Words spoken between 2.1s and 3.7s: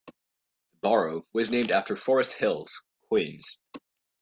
Hills, Queens.